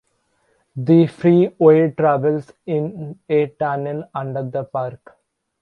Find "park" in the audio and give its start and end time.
4.63-5.15